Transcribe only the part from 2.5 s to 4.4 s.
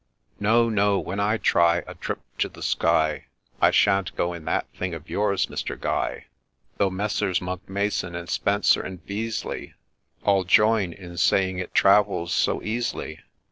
sky, I shan't go